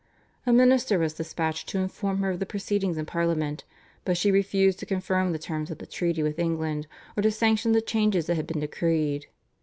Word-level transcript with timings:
A 0.47 0.51
minister 0.51 0.97
was 0.97 1.13
dispatched 1.13 1.69
to 1.69 1.77
inform 1.77 2.21
her 2.23 2.31
of 2.31 2.39
the 2.39 2.45
proceedings 2.47 2.97
in 2.97 3.05
Parliament, 3.05 3.65
but 4.03 4.17
she 4.17 4.31
refused 4.31 4.79
to 4.79 4.85
confirm 4.87 5.31
the 5.31 5.37
terms 5.37 5.69
of 5.69 5.77
the 5.77 5.85
treaty 5.85 6.23
with 6.23 6.39
England, 6.39 6.87
or 7.15 7.21
to 7.21 7.29
sanction 7.29 7.71
the 7.73 7.81
changes 7.81 8.25
that 8.25 8.33
had 8.35 8.47
been 8.47 8.61
decreed. 8.61 9.27